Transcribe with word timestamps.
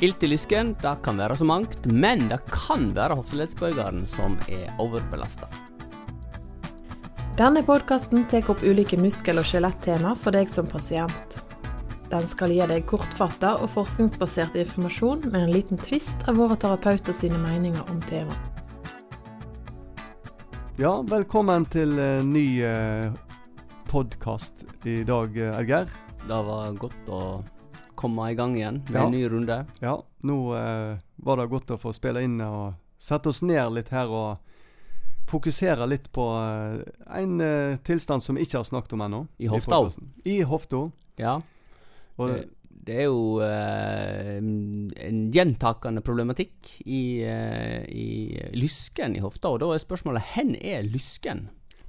Ilt 0.00 0.22
i 0.22 0.28
lysken 0.30 0.70
det 0.80 0.94
kan 1.04 1.18
være 1.20 1.34
så 1.36 1.44
mangt, 1.44 1.84
men 1.84 2.22
det 2.30 2.38
kan 2.48 2.86
være 2.96 3.18
hofteleddsbøygeren 3.18 4.06
som 4.08 4.38
er 4.48 4.70
overbelasta. 4.80 5.44
Denne 7.36 7.60
podkasten 7.66 8.24
tar 8.28 8.48
opp 8.48 8.64
ulike 8.64 8.96
muskel- 8.96 9.42
og 9.42 9.44
skjelettema 9.50 10.14
for 10.16 10.32
deg 10.32 10.48
som 10.48 10.64
pasient. 10.68 11.36
Den 12.08 12.24
skal 12.32 12.56
gi 12.56 12.64
deg 12.72 12.88
kortfatta 12.88 13.58
og 13.60 13.68
forskningsbasert 13.76 14.56
informasjon 14.64 15.28
med 15.28 15.38
en 15.42 15.52
liten 15.52 15.76
tvist 15.84 16.24
av 16.32 16.40
våre 16.40 16.56
terapeuter 16.56 17.12
sine 17.12 17.36
meninger 17.44 17.84
om 17.92 18.00
temaet. 18.08 18.48
Ja, 20.80 20.96
velkommen 21.04 21.68
til 21.68 21.92
uh, 22.00 22.24
ny 22.24 22.46
uh, 22.64 23.12
podkast 23.92 24.64
i 24.88 25.02
dag, 25.04 25.36
Erger. 25.60 25.92
Det 26.24 26.44
var 26.48 26.76
godt 26.80 27.12
å 27.12 27.24
komme 28.00 28.30
i 28.32 28.36
gang 28.38 28.56
igjen 28.58 28.80
med 28.88 28.96
Ja. 28.98 29.06
en 29.06 29.12
ny 29.14 29.24
runde. 29.28 29.58
Ja, 29.84 29.98
nå 30.26 30.38
eh, 30.56 30.98
var 31.24 31.36
det 31.40 31.50
godt 31.52 31.74
å 31.76 31.80
få 31.80 31.92
spille 31.96 32.22
inn 32.24 32.40
og 32.44 32.74
sette 33.00 33.28
oss 33.32 33.42
ned 33.44 33.72
litt 33.76 33.92
her 33.94 34.08
og 34.12 34.38
fokusere 35.30 35.86
litt 35.86 36.08
på 36.12 36.24
eh, 36.40 36.80
en 37.20 37.36
eh, 37.44 37.76
tilstand 37.86 38.24
som 38.24 38.36
vi 38.38 38.46
ikke 38.48 38.58
har 38.60 38.66
snakket 38.68 38.96
om 38.96 39.04
ennå. 39.06 39.20
I 39.38 39.50
hofta. 39.52 39.82
I, 40.24 40.38
I 40.38 40.40
hofta. 40.48 40.86
Ja. 41.20 41.36
Og 42.20 42.32
Det, 42.32 42.40
det 42.88 42.96
er 43.04 43.06
jo 43.06 43.38
eh, 43.44 44.36
en 44.40 45.20
gjentakende 45.34 46.02
problematikk 46.04 46.72
i, 46.84 47.22
eh, 47.22 47.84
i 47.86 48.40
lysken 48.56 49.14
i 49.16 49.22
hofta. 49.22 49.52
Og 49.54 49.60
da 49.62 49.70
er 49.74 49.82
spørsmålet 49.84 50.32
hvor 50.34 50.56
er 50.60 50.82
lysken? 50.88 51.46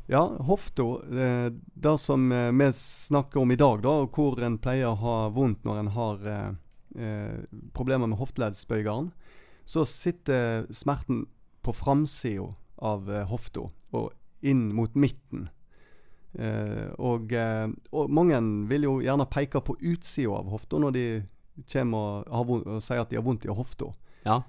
Ja, 0.08 0.24
hofta, 0.48 0.84
Det, 1.08 1.60
det 1.74 1.98
som 2.00 2.32
eh, 2.32 2.52
vi 2.52 2.72
snakker 2.74 3.42
om 3.42 3.52
i 3.52 3.60
dag, 3.60 3.82
da, 3.84 3.96
hvor 4.08 4.42
en 4.44 4.58
pleier 4.62 4.92
å 4.92 5.00
ha 5.02 5.18
vondt 5.30 5.64
når 5.68 5.80
en 5.80 5.92
har 5.96 6.28
eh, 6.28 6.50
eh, 6.98 7.38
problemer 7.74 8.08
med 8.08 8.20
hofteleddsbøygeren, 8.20 9.12
så 9.66 9.86
sitter 9.86 10.66
smerten 10.74 11.26
på 11.62 11.74
framsida 11.74 12.50
av 12.82 13.10
eh, 13.12 13.28
hofta 13.30 13.70
og 13.92 14.12
inn 14.42 14.72
mot 14.76 14.96
midten. 14.98 15.50
Eh, 16.34 16.88
og, 16.98 17.34
eh, 17.36 17.68
og 17.92 18.12
mange 18.14 18.40
vil 18.72 18.88
jo 18.88 18.96
gjerne 19.04 19.28
peke 19.30 19.62
på 19.64 19.78
utsida 19.78 20.40
av 20.40 20.50
hofta 20.52 20.80
når 20.82 20.96
de 20.96 21.06
kommer 21.72 22.24
og, 22.32 22.56
og 22.64 22.80
sier 22.84 23.04
at 23.04 23.12
de 23.12 23.20
har 23.20 23.26
vondt 23.28 23.46
i 23.46 23.54
hofta. 23.54 23.92
Ja. 24.26 24.42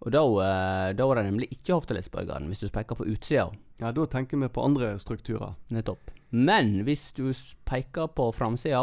Og 0.00 0.12
da, 0.14 0.22
eh, 0.44 0.92
da 0.96 1.06
var 1.06 1.20
det 1.20 1.26
nemlig 1.28 1.50
ikke 1.52 1.76
hofteleddsbøygeren, 1.76 2.48
hvis 2.48 2.62
du 2.62 2.70
peker 2.72 2.96
på 2.96 3.04
utsida. 3.04 3.50
Ja, 3.80 3.92
da 3.92 4.06
tenker 4.08 4.40
vi 4.40 4.48
på 4.48 4.64
andre 4.64 4.94
strukturer. 4.98 5.54
Nettopp. 5.70 6.10
Men 6.30 6.84
hvis 6.86 7.12
du 7.12 7.28
peker 7.68 8.08
på 8.14 8.30
framsida 8.32 8.82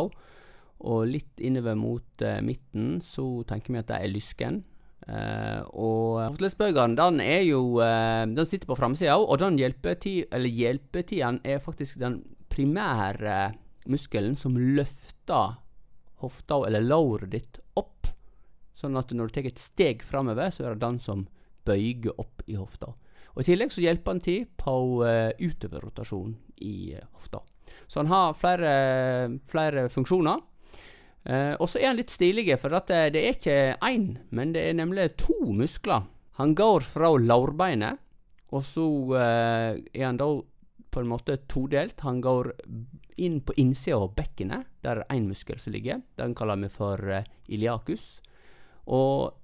og 0.77 1.07
litt 1.09 1.41
innover 1.41 1.77
mot 1.79 2.21
eh, 2.21 2.41
midten, 2.45 2.99
så 3.01 3.43
tenker 3.49 3.73
vi 3.73 3.81
at 3.81 3.89
det 3.89 4.01
er 4.01 4.13
lysken. 4.13 4.63
Eh, 5.07 5.61
og 5.73 6.21
hofteleddsbøygeren, 6.27 6.97
den 6.99 7.21
er 7.23 7.45
jo 7.47 7.79
eh, 7.79 8.25
Den 8.27 8.45
sitter 8.45 8.67
på 8.67 8.77
framsida, 8.77 9.17
og 9.17 9.39
den 9.41 9.57
hjelpetid, 9.57 10.27
eller 10.31 10.49
hjelpetiden 10.51 11.39
er 11.47 11.63
faktisk 11.63 11.97
den 12.01 12.21
primære 12.51 13.55
muskelen 13.87 14.35
som 14.35 14.57
løfter 14.57 15.57
hofta 16.21 16.61
eller 16.67 16.83
låret 16.83 17.31
ditt. 17.31 17.59
Sånn 18.77 18.97
at 18.99 19.11
når 19.11 19.29
du 19.29 19.35
tar 19.35 19.49
et 19.49 19.61
steg 19.61 20.05
framover, 20.05 20.51
så 20.53 20.65
er 20.65 20.75
det 20.75 20.85
den 20.85 20.99
som 21.01 21.25
bøyer 21.67 22.13
opp 22.21 22.45
i 22.45 22.57
hofta. 22.59 22.93
Og 23.33 23.43
I 23.43 23.47
tillegg 23.49 23.73
så 23.73 23.83
hjelper 23.83 24.15
han 24.15 24.21
til 24.23 24.45
på 24.57 24.75
uh, 25.03 25.33
utoverrotasjon 25.37 26.35
i 26.65 26.75
uh, 26.97 27.03
hofta. 27.17 27.41
Så 27.89 28.01
han 28.01 28.11
har 28.11 28.37
flere, 28.37 28.71
flere 29.49 29.87
funksjoner. 29.93 30.41
Uh, 31.27 31.53
og 31.59 31.67
så 31.69 31.81
er 31.81 31.91
han 31.91 31.99
litt 31.99 32.13
stilig, 32.13 32.47
for 32.61 32.73
det, 32.73 33.01
det 33.13 33.23
er 33.23 33.35
ikke 33.35 33.57
én, 33.89 34.13
men 34.29 34.53
det 34.55 34.63
er 34.69 34.77
nemlig 34.79 35.11
to 35.21 35.37
muskler. 35.51 36.07
Han 36.37 36.53
går 36.55 36.85
fra 36.85 37.09
lårbeinet, 37.17 37.97
og 38.53 38.63
så 38.63 38.85
eh, 39.17 39.79
er 39.91 40.05
han 40.05 40.19
da 40.19 40.27
på 40.93 41.01
en 41.01 41.09
måte 41.09 41.39
todelt. 41.49 41.99
Han 42.05 42.21
går 42.21 42.51
inn 43.25 43.39
på 43.41 43.55
innsida 43.57 43.97
av 43.97 44.13
bekkenet, 44.15 44.67
der 44.85 45.01
er 45.01 45.15
én 45.15 45.25
muskel 45.27 45.57
som 45.59 45.73
ligger. 45.73 46.03
Den 46.19 46.35
kaller 46.37 46.59
vi 46.61 46.69
for 46.71 47.01
eh, 47.09 47.25
iliacus. 47.49 48.19
Og 48.87 49.35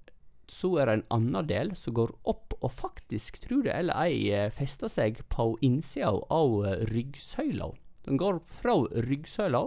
så 0.51 0.69
er 0.79 0.87
det 0.87 0.95
en 0.97 1.05
annen 1.17 1.47
del 1.47 1.71
som 1.77 1.95
går 1.97 2.11
opp 2.29 2.55
og 2.59 2.71
faktisk, 2.71 3.39
tror 3.43 3.63
det 3.65 3.75
eller 3.75 3.99
ei, 4.05 4.31
eh, 4.31 4.51
fester 4.53 4.91
seg 4.91 5.21
på 5.31 5.53
innsida 5.65 6.13
av 6.31 6.57
eh, 6.67 6.83
ryggsøyla. 6.91 7.69
Den 8.07 8.19
går 8.19 8.41
fra 8.59 8.75
ryggsøyla, 9.07 9.63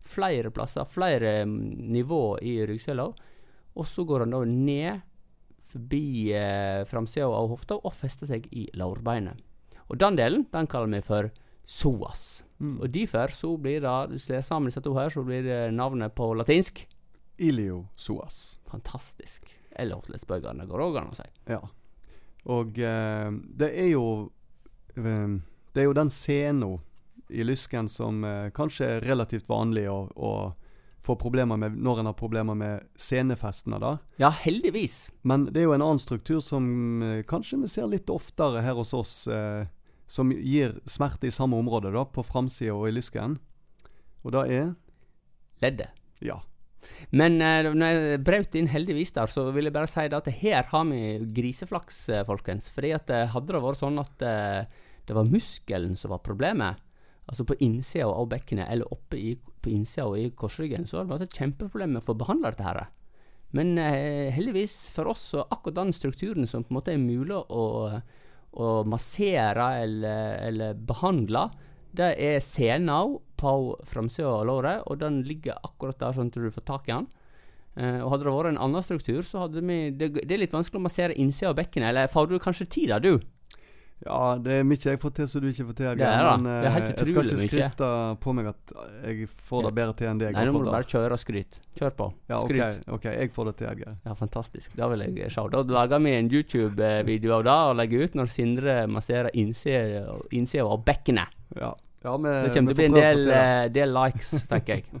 flere 0.00 0.50
plasser, 0.54 0.88
flere 0.88 1.44
mm, 1.46 1.60
nivå 1.94 2.38
i 2.42 2.58
ryggsøyla, 2.66 3.06
og 3.78 3.86
så 3.86 4.04
går 4.04 4.24
den 4.24 4.34
da 4.34 4.42
ned 4.48 5.06
forbi 5.70 6.32
eh, 6.34 6.82
framsida 6.90 7.30
av 7.30 7.52
hofta 7.52 7.78
og 7.78 7.94
fester 7.94 8.30
seg 8.30 8.48
i 8.50 8.66
lårbeinet. 8.78 9.38
Og 9.90 9.98
den 9.98 10.18
delen, 10.18 10.46
den 10.52 10.70
kaller 10.70 10.90
vi 10.90 11.02
for 11.02 11.30
psoas. 11.66 12.42
Mm. 12.58 12.78
Og 12.82 12.90
derfor 12.94 13.32
så 13.34 13.54
blir 13.58 13.82
det, 13.82 13.98
hvis 14.12 14.28
jeg 14.30 14.46
sammen 14.46 14.70
disse 14.70 14.82
to 14.84 14.94
her, 14.98 15.10
så 15.10 15.22
blir 15.26 15.46
det 15.46 15.60
navnet 15.74 16.14
på 16.14 16.32
latinsk 16.38 16.84
Iliosoas. 17.40 18.60
fantastisk. 18.70 19.56
Eller 19.72 19.96
hofteleddsbøygerne 19.96 20.66
går 20.68 20.82
òg 20.84 20.98
an 21.00 21.10
å 21.12 21.16
si. 21.16 21.26
Ja. 21.50 21.60
Og 22.50 22.78
eh, 22.78 23.30
det 23.60 23.68
er 23.76 23.90
jo 23.92 24.04
eh, 24.96 25.34
Det 25.74 25.82
er 25.82 25.86
jo 25.86 25.96
den 25.96 26.10
scena 26.10 26.70
i 27.30 27.44
lysken 27.46 27.88
som 27.88 28.24
eh, 28.24 28.50
kanskje 28.50 28.86
er 28.96 29.04
relativt 29.06 29.48
vanlig 29.48 29.84
å, 29.90 30.08
å 30.16 30.32
få 31.06 31.14
problemer 31.16 31.56
med 31.56 31.76
når 31.78 32.00
en 32.02 32.10
har 32.10 32.16
problemer 32.18 32.54
med 32.58 32.88
senefestene 32.98 33.78
der. 33.80 34.00
Ja, 34.20 34.30
heldigvis. 34.30 35.10
Men 35.22 35.46
det 35.48 35.62
er 35.62 35.68
jo 35.68 35.76
en 35.76 35.84
annen 35.86 36.02
struktur 36.02 36.40
som 36.44 37.02
eh, 37.02 37.22
kanskje 37.28 37.60
vi 37.62 37.70
ser 37.70 37.86
litt 37.92 38.10
oftere 38.10 38.64
her 38.66 38.76
hos 38.76 38.92
oss, 38.94 39.14
eh, 39.30 39.62
som 40.10 40.32
gir 40.34 40.80
smerte 40.90 41.30
i 41.30 41.34
samme 41.34 41.56
område, 41.56 41.92
da, 41.94 42.02
på 42.04 42.24
framsida 42.26 42.74
og 42.74 42.88
i 42.90 42.96
lysken. 42.98 43.38
Og 44.24 44.34
det 44.34 44.46
er 44.50 44.72
Leddet. 45.62 45.94
ja. 46.20 46.40
Men 47.16 47.40
eh, 47.44 47.70
når 47.70 47.96
jeg 47.96 48.20
brøt 48.26 48.56
inn 48.58 48.70
heldigvis 48.70 49.14
der, 49.16 49.30
så 49.30 49.46
vil 49.54 49.68
jeg 49.68 49.74
bare 49.74 49.90
si 49.90 50.06
at 50.06 50.30
her 50.42 50.68
har 50.70 50.86
vi 50.90 51.02
griseflaks, 51.36 52.02
eh, 52.12 52.24
folkens. 52.28 52.70
Fordi 52.74 52.94
at 52.96 53.10
eh, 53.14 53.28
hadde 53.32 53.54
det 53.54 53.64
vært 53.64 53.82
sånn 53.82 54.00
at 54.02 54.24
eh, 54.26 54.86
det 55.08 55.16
var 55.16 55.28
muskelen 55.28 55.96
som 55.98 56.14
var 56.14 56.22
problemet, 56.24 56.80
altså 57.30 57.46
på 57.46 57.58
innsida 57.62 58.08
av 58.10 58.28
bekkenet 58.30 58.70
eller 58.70 58.90
oppe 58.94 59.18
i, 59.18 59.34
på 59.36 59.72
innsida 59.72 60.08
og 60.10 60.18
i 60.18 60.30
korsryggen, 60.34 60.86
så 60.86 61.00
hadde 61.00 61.10
det 61.10 61.16
vært 61.16 61.28
et 61.28 61.38
kjempeproblem 61.40 61.94
med 61.94 62.02
å 62.02 62.08
få 62.08 62.16
behandla 62.18 62.52
dette 62.52 62.66
her. 62.66 62.82
Men 63.56 63.74
eh, 63.82 64.30
heldigvis 64.34 64.76
for 64.94 65.10
oss 65.10 65.30
så 65.32 65.44
akkurat 65.48 65.80
den 65.80 65.94
strukturen 65.94 66.46
som 66.46 66.62
på 66.62 66.72
en 66.72 66.78
måte 66.78 66.94
er 66.94 67.02
mulig 67.02 67.34
å, 67.34 67.64
å 68.50 68.68
massere 68.86 69.66
eller, 69.82 70.38
eller 70.46 70.78
behandle, 70.86 71.48
det 71.96 72.10
er 72.22 72.38
sena 72.44 73.00
på 73.40 73.54
framsida 73.88 74.28
av 74.28 74.46
låret, 74.46 74.84
og 74.86 75.00
den 75.00 75.22
ligger 75.26 75.58
akkurat 75.64 75.98
der 76.00 76.14
sånn 76.16 76.30
at 76.30 76.38
du 76.38 76.52
får 76.54 76.66
tak 76.68 76.88
i 76.88 76.94
den. 76.94 77.08
Uh, 77.78 78.00
og 78.02 78.12
Hadde 78.12 78.26
det 78.26 78.32
vært 78.34 78.50
en 78.50 78.62
annen 78.66 78.84
struktur, 78.84 79.20
så 79.22 79.44
hadde 79.44 79.62
vi 79.62 79.76
Det, 79.94 80.08
det 80.18 80.34
er 80.34 80.40
litt 80.42 80.54
vanskelig 80.54 80.80
å 80.80 80.86
massere 80.88 81.14
innsida 81.14 81.52
av 81.52 81.60
bekkenet. 81.60 81.92
Eller 81.92 82.10
får 82.10 82.26
du 82.30 82.40
kanskje 82.42 82.66
tid, 82.66 82.90
da, 82.90 82.98
du? 82.98 83.20
Ja, 84.00 84.38
det 84.40 84.54
er 84.62 84.62
mye 84.64 84.80
jeg 84.80 84.96
får 85.00 85.12
til 85.12 85.26
som 85.28 85.42
du 85.44 85.50
ikke 85.50 85.66
får 85.68 85.76
til. 85.76 85.88
Det 86.00 86.06
er 86.08 86.22
det. 86.24 86.36
men, 86.40 86.46
Det 86.48 86.68
er 86.68 86.72
helt 86.72 86.86
eh, 86.86 86.92
jeg 86.96 87.08
skal 87.10 87.26
ikke 87.26 87.48
skryte 87.50 87.88
på 88.24 88.32
meg 88.36 88.46
at 88.48 88.72
jeg 89.04 89.26
får 89.50 89.66
det 89.66 89.72
bedre 89.76 89.96
til 89.98 90.08
enn 90.08 90.22
deg. 90.22 90.38
Nei, 90.38 90.44
nå 90.48 90.54
må 90.56 90.62
du 90.64 90.70
bare 90.72 90.88
kjøre 90.88 91.18
og 91.18 91.20
skryte. 91.20 91.60
Kjør 91.76 91.96
på. 91.98 92.06
Ja, 92.32 92.38
skryt. 92.46 92.62
Skryt. 92.78 92.86
ok, 92.96 93.08
jeg 93.12 93.34
får 93.34 93.50
det 93.50 93.54
til, 93.58 93.68
Edgeir. 93.74 93.98
Ja, 94.06 94.14
fantastisk. 94.16 94.78
Da 94.80 94.88
vil 94.92 95.04
jeg 95.04 95.34
se. 95.34 95.44
Da 95.52 95.62
lager 95.76 96.00
vi 96.06 96.14
en 96.16 96.32
YouTube-video 96.32 97.36
av 97.36 97.44
det 97.50 97.58
og 97.68 97.76
legger 97.82 98.06
ut 98.06 98.16
når 98.22 98.32
Sindre 98.32 98.78
masserer 98.88 99.36
innsida 99.36 100.64
av 100.64 100.80
bekkenet. 100.88 101.36
Ja. 101.56 101.74
ja 102.04 102.16
vi, 102.16 102.34
Det 102.46 102.52
kommer 102.54 102.74
til 102.74 102.76
å 102.76 102.80
bli 102.80 102.88
en 102.90 102.98
del, 102.98 103.24
det. 103.28 103.40
eh, 103.40 103.64
del 103.74 103.96
likes, 103.96 104.34
tenker 104.50 104.80
jeg. 104.80 105.00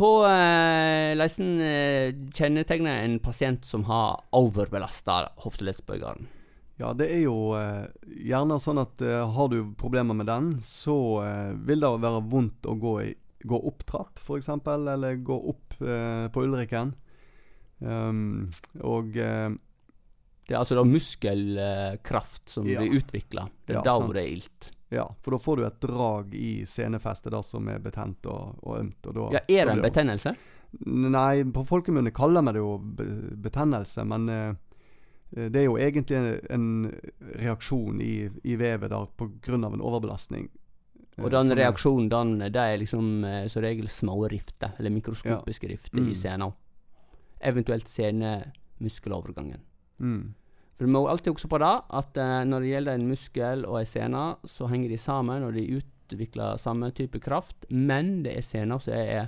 Hva 0.00 0.30
eh, 0.30 1.20
eh, 1.20 2.12
kjennetegner 2.36 3.02
en 3.04 3.18
pasient 3.20 3.64
som 3.66 3.84
har 3.90 4.20
overbelasta 4.36 5.24
hofteleddsbøygeren? 5.44 6.28
Ja, 6.80 6.94
det 6.96 7.10
er 7.12 7.24
jo 7.26 7.52
eh, 7.58 7.90
gjerne 8.30 8.56
sånn 8.62 8.80
at 8.80 9.02
eh, 9.04 9.20
har 9.34 9.50
du 9.52 9.74
problemer 9.76 10.16
med 10.16 10.30
den, 10.30 10.54
så 10.64 10.96
eh, 11.26 11.50
vil 11.68 11.82
det 11.84 11.90
være 12.00 12.22
vondt 12.32 12.68
å 12.70 12.76
gå, 12.80 12.94
i, 13.04 13.10
gå 13.44 13.60
opp 13.68 13.84
trapp, 13.88 14.22
f.eks., 14.22 14.48
eller 14.64 15.20
gå 15.26 15.36
opp 15.52 15.76
eh, 15.82 16.30
på 16.32 16.46
Ulriken. 16.46 16.94
Um, 17.80 18.50
og 18.84 19.16
eh, 19.16 19.50
Det 20.50 20.56
er 20.56 20.64
altså 20.64 20.74
da 20.74 20.82
muskelkraft 20.82 22.48
som 22.50 22.66
Ja. 22.66 22.80
blir 22.80 22.98
utvikla. 22.98 23.44
Det 23.66 23.74
er 23.76 23.78
Ja, 23.78 23.82
da 23.86 23.98
sant. 24.00 24.14
det 24.14 24.22
er 24.24 24.32
ilt. 24.34 24.70
ja, 24.90 25.04
for 25.22 25.30
da 25.30 25.38
får 25.38 25.56
du 25.56 25.64
et 25.66 25.80
drag 25.80 26.34
i 26.34 26.64
senefestet 26.66 27.44
som 27.44 27.68
er 27.68 27.78
betent 27.78 28.26
og, 28.26 28.58
og 28.64 28.80
ømt. 28.80 29.06
Og 29.06 29.14
da, 29.14 29.28
Ja, 29.38 29.40
er 29.48 29.64
det 29.66 29.76
en 29.78 29.82
betennelse? 29.82 30.36
Nei, 30.86 31.42
på 31.44 31.64
folkemunne 31.66 32.10
kaller 32.12 32.42
vi 32.42 32.52
det 32.52 32.60
jo 32.62 32.78
betennelse, 33.42 34.04
men 34.06 34.28
eh, 34.28 34.54
det 35.50 35.56
er 35.56 35.64
jo 35.66 35.76
egentlig 35.78 36.16
en, 36.18 36.40
en 36.50 37.00
reaksjon 37.38 38.00
i, 38.02 38.28
i 38.44 38.56
vevet 38.56 38.90
der 38.90 39.06
pga. 39.16 39.54
en 39.54 39.80
overbelastning. 39.80 40.48
eh, 41.18 41.24
Og 41.24 41.30
den 41.30 41.50
reaksjonen, 41.56 42.08
den, 42.08 42.38
det 42.52 42.56
er 42.56 42.76
liksom 42.78 43.24
eh, 43.24 43.46
som 43.46 43.62
regel 43.62 43.86
små 43.88 44.28
rifter, 44.30 44.72
eller 44.80 44.90
mikroskopiske 44.90 45.68
rifter 45.68 46.00
Mm. 46.00 46.10
i 46.10 46.14
sena. 46.14 46.52
eventuelt 47.42 47.88
senemuskelovergangen. 47.88 49.60
Mm. 50.00 50.34
For 50.80 50.88
Du 50.88 50.92
må 50.94 51.02
alltid 51.12 51.34
huske 51.34 51.48
på 51.52 51.58
det, 51.60 51.74
at 51.92 52.16
eh, 52.16 52.38
når 52.48 52.62
det 52.64 52.68
gjelder 52.70 52.94
en 52.96 53.08
muskel 53.10 53.64
og 53.68 53.74
en 53.82 53.88
sene, 53.88 54.22
så 54.48 54.64
henger 54.70 54.88
de 54.88 54.96
sammen, 54.96 55.42
og 55.44 55.52
de 55.52 55.66
utvikler 55.76 56.56
samme 56.56 56.88
type 56.96 57.20
kraft, 57.20 57.66
men 57.68 58.22
det 58.24 58.32
er 58.32 58.46
sena 58.46 58.78
som 58.80 58.94
er 58.96 59.26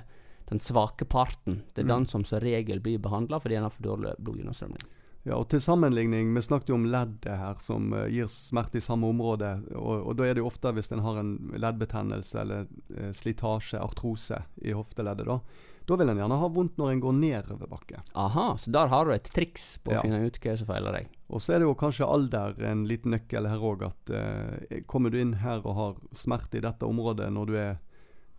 den 0.49 0.57
svake 0.59 1.05
parten. 1.05 1.59
Det 1.75 1.83
er 1.83 1.85
Mm. 1.85 1.91
den 1.93 2.05
som 2.09 2.25
som 2.25 2.39
regel 2.41 2.79
blir 2.81 2.97
behandla 2.97 3.37
fordi 3.39 3.53
den 3.53 3.67
har 3.67 3.69
for 3.69 3.85
dårlig 3.85 4.15
blodgjennomstrømning. 4.17 4.81
Ja, 5.25 5.35
og 5.35 5.47
Til 5.49 5.61
sammenligning, 5.61 6.33
vi 6.33 6.41
snakket 6.41 6.69
jo 6.69 6.75
om 6.75 6.89
leddet 6.89 7.37
her, 7.37 7.55
som 7.61 7.93
uh, 7.93 8.09
gir 8.09 8.25
smerte 8.25 8.77
i 8.77 8.81
samme 8.81 9.07
område. 9.07 9.53
Og, 9.75 10.07
og 10.07 10.15
Da 10.17 10.23
er 10.25 10.33
det 10.33 10.41
jo 10.41 10.49
ofte 10.49 10.73
hvis 10.73 10.91
en 10.91 11.05
har 11.05 11.19
en 11.19 11.53
leddbetennelse 11.53 12.41
eller 12.41 12.65
uh, 12.97 13.11
slitasje, 13.13 13.77
artrose, 13.77 14.41
i 14.57 14.73
hofteleddet. 14.73 15.29
Da 15.29 15.37
Da 15.85 15.95
vil 15.99 16.07
en 16.09 16.17
gjerne 16.17 16.37
ha 16.39 16.47
vondt 16.47 16.77
når 16.79 16.91
en 16.93 16.99
går 17.03 17.13
nedoverbakke. 17.19 18.01
Aha, 18.15 18.45
så 18.57 18.71
der 18.71 18.87
har 18.87 19.05
du 19.05 19.11
et 19.11 19.23
triks 19.35 19.77
på 19.83 19.91
Ja. 19.91 19.99
å 19.99 20.01
finne 20.05 20.21
ut 20.25 20.37
hva 20.39 20.57
som 20.57 20.67
feiler 20.69 20.91
deg. 20.95 21.07
Og 21.29 21.41
så 21.43 21.53
er 21.55 21.59
det 21.59 21.67
jo 21.67 21.75
kanskje 21.75 22.07
alder 22.07 22.55
en 22.63 22.85
liten 22.87 23.11
nøkkel 23.11 23.47
her 23.49 23.57
òg. 23.59 23.83
At 23.89 24.09
eh, 24.15 24.81
kommer 24.87 25.11
du 25.11 25.19
inn 25.19 25.33
her 25.43 25.59
og 25.65 25.75
har 25.75 25.95
smerte 26.15 26.57
i 26.57 26.63
dette 26.63 26.85
området 26.87 27.27
når 27.33 27.45
du 27.51 27.53
er 27.57 27.77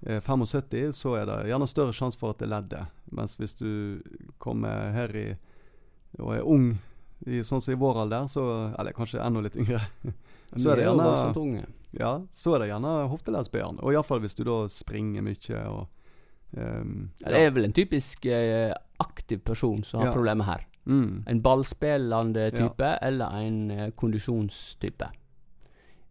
eh, 0.06 0.20
75, 0.25 0.93
så 0.96 1.17
er 1.20 1.26
det 1.26 1.38
gjerne 1.50 1.69
større 1.69 1.93
sjanse 1.93 2.19
for 2.19 2.31
at 2.32 2.38
det 2.41 2.49
er 2.49 2.55
leddet. 2.55 2.87
Mens 3.12 3.37
hvis 3.37 3.55
du 3.61 4.00
kommer 4.38 4.93
her 4.96 5.14
i, 5.17 5.26
og 6.19 6.32
er 6.37 6.43
ung, 6.49 6.79
i, 7.26 7.43
sånn 7.44 7.61
som 7.61 7.73
i 7.75 7.79
vår 7.81 8.02
alder, 8.05 8.26
så, 8.29 8.43
eller 8.79 8.93
kanskje 8.96 9.20
enda 9.20 9.41
litt 9.44 9.56
yngre, 9.56 9.81
Så 10.56 10.70
er 10.70 10.76
det 10.76 10.85
gjerne- 10.87 11.67
ja, 11.99 12.11
så 12.32 12.55
er 12.55 12.58
det 12.61 12.69
gjerne 12.70 13.08
hofteleddsbøyeren. 13.11 13.81
Og 13.82 13.93
iallfall 13.93 14.20
hvis 14.23 14.35
du 14.38 14.44
da 14.44 14.69
springer 14.70 15.23
mye 15.23 15.61
og 15.69 15.88
Ja, 16.55 17.31
Det 17.31 17.41
er 17.41 17.51
vel 17.51 17.65
en 17.65 17.73
typisk 17.77 18.27
eh, 18.27 18.73
aktiv 19.01 19.41
person 19.45 19.83
som 19.85 20.01
har 20.01 20.09
Ja. 20.09 20.12
problemer 20.15 20.45
her. 20.45 20.67
Mm. 20.87 21.25
En 21.27 21.41
ballspillende 21.43 22.51
type 22.55 22.99
eller 23.03 23.27
en 23.41 23.71
eh, 23.71 23.91
kondisjonstype. 23.91 25.09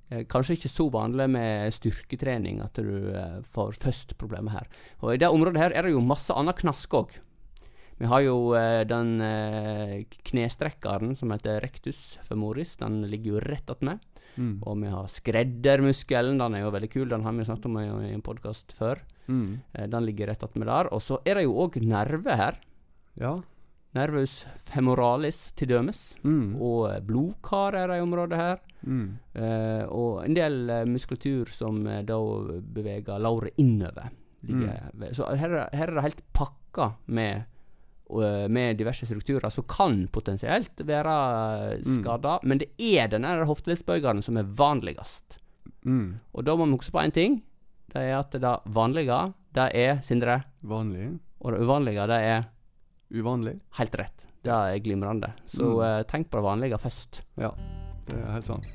Eh, 0.09 0.23
kanskje 0.25 0.57
ikke 0.57 0.69
så 0.69 0.89
vanlig 0.91 1.29
med 1.29 1.73
styrketrening 1.73 2.61
at 2.61 2.73
du 2.75 3.13
eh, 3.15 3.41
får 3.43 3.73
først 3.79 4.17
problemer 4.17 4.51
her. 4.51 4.67
Og 5.01 5.13
I 5.13 5.17
det 5.17 5.29
området 5.29 5.57
her 5.61 5.71
er 5.77 5.83
det 5.83 5.91
jo 5.93 6.01
masse 6.01 6.33
annen 6.33 6.53
knask 6.53 6.89
òg. 6.93 7.15
Vi 7.99 8.09
har 8.09 8.21
jo 8.25 8.53
eh, 8.57 8.83
den 8.89 9.21
eh, 9.21 10.03
knestrekkeren 10.25 11.15
som 11.15 11.31
heter 11.31 11.61
rectus 11.61 12.17
femoris. 12.27 12.75
Den 12.81 13.03
ligger 13.07 13.35
jo 13.37 13.39
rett 13.45 13.69
attmed. 13.69 13.99
Mm. 14.35 14.63
Og 14.65 14.79
vi 14.81 14.89
har 14.89 15.07
skreddermuskelen. 15.07 16.39
Den 16.41 16.55
er 16.55 16.65
jo 16.65 16.71
veldig 16.73 16.89
kul. 16.91 17.07
Den 17.09 17.23
har 17.23 17.31
vi 17.37 17.45
snakket 17.45 17.65
om 17.69 17.77
i, 17.77 17.85
i 18.09 18.13
en 18.15 18.25
podkast 18.25 18.73
før. 18.73 18.99
Mm. 19.27 19.59
Eh, 19.73 19.87
den 19.87 20.05
ligger 20.05 20.27
rett 20.27 20.43
attmed 20.43 20.67
der. 20.67 20.89
Og 20.93 21.01
så 21.01 21.19
er 21.25 21.35
det 21.35 21.43
jo 21.47 21.53
òg 21.65 21.77
nerve 21.81 22.35
her. 22.35 22.57
Ja. 23.19 23.35
Nervus 23.93 24.45
femoralis 24.73 25.51
til 25.55 25.67
dømes. 25.69 26.15
Mm. 26.25 26.55
Og 26.57 26.89
eh, 26.89 26.99
blodkar 27.05 27.75
er 27.77 27.87
det 27.91 27.99
i 27.99 28.05
området 28.07 28.39
her. 28.39 28.59
Mm. 28.83 29.05
Eh, 29.35 29.83
og 29.93 30.23
en 30.25 30.33
del 30.37 30.69
eh, 30.69 30.85
muskulatur 30.89 31.51
som 31.53 31.83
da 31.85 32.17
beveger 32.73 33.19
låret 33.21 33.53
innover. 33.61 34.09
Ligger, 34.43 34.89
Så 35.15 35.29
her, 35.39 35.53
er- 35.55 35.69
her 35.77 35.87
er 35.87 35.95
det 35.95 36.01
helt 36.03 36.23
pakka 36.35 36.89
med, 37.07 37.45
med 38.51 38.75
diverse 38.77 39.05
strukturer 39.07 39.49
som 39.49 39.63
kan 39.63 40.07
potensielt 40.11 40.81
være 40.83 41.13
skada, 41.85 42.39
Mm. 42.43 42.49
Men 42.49 42.57
det 42.59 42.67
er 42.77 43.07
den 43.07 43.21
der 43.23 43.45
hofteleddsbøygeren 43.45 44.21
som 44.21 44.35
er 44.37 44.43
vanligst. 44.43 45.37
Mm. 45.85 46.19
Og 46.33 46.43
da 46.43 46.55
må 46.57 46.65
vi 46.65 46.75
huske 46.75 46.91
på 46.91 46.99
én 47.05 47.13
ting. 47.13 47.41
Det 47.91 48.01
er 48.01 48.15
at 48.19 48.31
det 48.31 48.53
vanlige, 48.73 49.33
det 49.53 49.67
er 49.75 49.99
Sindre. 50.01 50.43
Vanlig. 50.63 51.19
Og 51.43 51.51
det 51.51 51.59
uvanlige, 51.61 52.07
det 52.07 52.19
er 52.23 52.45
Uvanlig. 53.13 53.59
helt 53.77 53.95
rett. 53.99 54.25
Det 54.43 54.51
er 54.51 54.79
glimrende. 54.79 55.33
Så 55.47 55.63
Mm. 55.63 55.83
eh, 55.99 56.03
tenk 56.03 56.29
på 56.29 56.37
det 56.39 56.43
vanlige 56.43 56.77
først. 56.79 57.21
Ja, 57.37 57.51
det 58.07 58.17
er 58.19 58.31
helt 58.31 58.45
sant. 58.45 58.65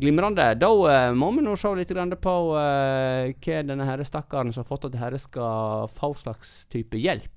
Glimrende. 0.00 0.54
Da 0.54 0.68
eh, 0.92 1.12
må 1.12 1.32
vi 1.34 1.42
nå 1.42 1.56
se 1.58 1.72
litt 1.74 1.90
grann 1.90 2.12
på 2.22 2.34
eh, 2.54 3.32
hva 3.34 3.62
denne 3.66 3.84
her 3.88 3.98
stakkaren 4.06 4.52
som 4.54 4.62
har 4.62 4.68
fått 4.70 4.84
at 4.86 4.94
dette, 4.94 5.18
skal 5.18 5.88
få 5.90 6.12
slags 6.14 6.66
type 6.70 6.94
hjelp. 7.02 7.32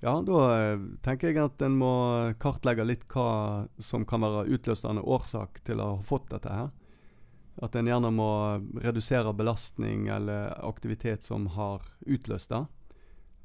Ja, 0.00 0.22
da 0.22 0.40
eh, 0.58 0.80
tenker 1.04 1.30
jeg 1.30 1.40
at 1.40 1.62
en 1.64 1.78
må 1.80 1.94
kartlegge 2.42 2.84
litt 2.84 3.06
hva 3.12 3.64
som 3.80 4.04
kan 4.08 4.24
være 4.24 4.48
utløsende 4.52 5.00
årsak 5.00 5.62
til 5.64 5.80
å 5.80 5.94
ha 5.94 6.02
fått 6.04 6.28
dette 6.34 6.52
her. 6.52 6.72
At 7.62 7.76
en 7.78 7.88
gjerne 7.88 8.10
må 8.12 8.30
redusere 8.82 9.32
belastning 9.36 10.08
eller 10.10 10.52
aktivitet 10.66 11.22
som 11.22 11.46
har 11.54 11.86
utløst 12.00 12.52
det. 12.52 12.64